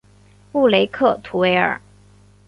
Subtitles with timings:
[0.51, 1.79] 布雷克图维尔。